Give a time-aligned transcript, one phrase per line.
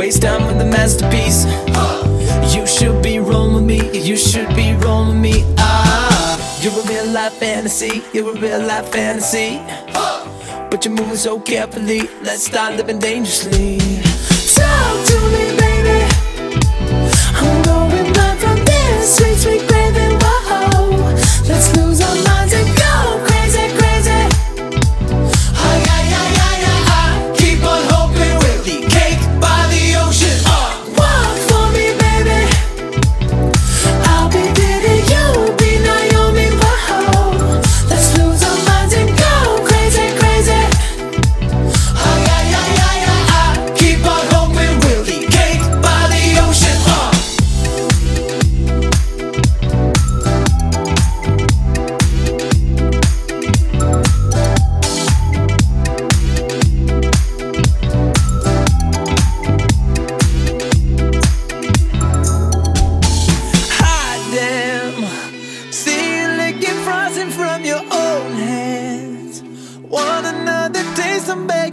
[0.00, 1.44] waste time with a masterpiece.
[2.54, 5.54] You should be rolling with me, you should be rolling with me.
[5.58, 9.60] Ah, you're a real life fantasy, you're a real life fantasy.
[10.70, 13.99] But you're moving so carefully, let's start living dangerously.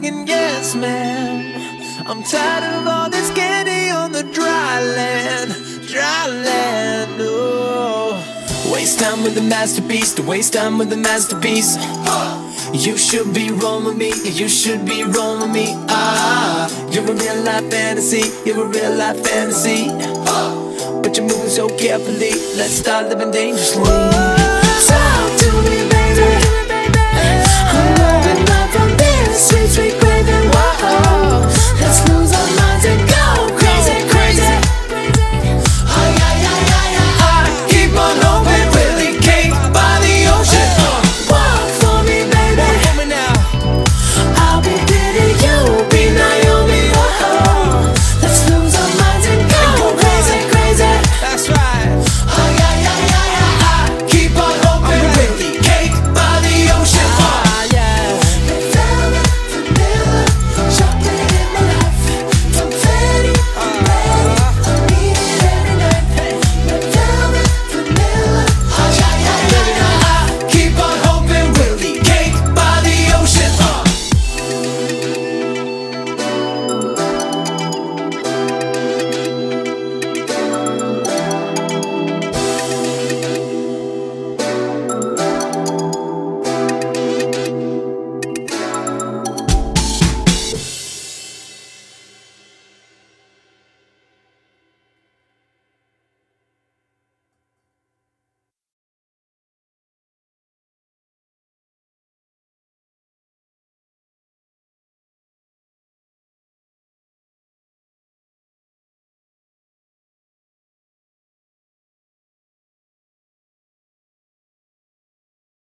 [0.07, 2.07] Begging, yes, ma'am.
[2.07, 5.51] I'm tired of all this candy on the dry land,
[5.87, 7.17] dry land.
[7.19, 10.13] Oh, waste time with the masterpiece.
[10.13, 11.75] To waste time with the masterpiece.
[12.73, 14.13] You should be rolling with me.
[14.23, 15.73] You should be rolling with me.
[15.89, 18.31] Ah, you're a real life fantasy.
[18.45, 19.89] You're a real life fantasy.
[21.01, 22.31] But you're moving so carefully.
[22.55, 24.36] Let's start living dangerously.